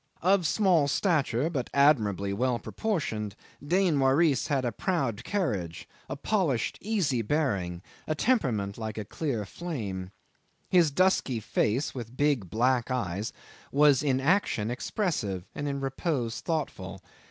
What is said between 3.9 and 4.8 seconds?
Waris had a